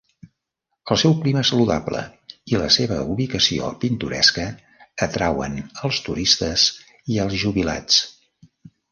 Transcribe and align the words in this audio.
El 0.93 0.97
seu 0.99 1.11
clima 1.23 1.41
saludable 1.47 1.99
i 2.53 2.55
la 2.61 2.69
seva 2.75 2.95
ubicació 3.15 3.67
pintoresca 3.83 4.45
atrauen 5.07 5.59
els 5.91 5.99
turistes 6.07 6.63
i 7.17 7.21
els 7.25 7.37
jubilats. 7.43 8.01